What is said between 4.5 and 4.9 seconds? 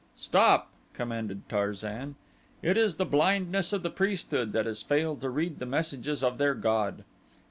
that has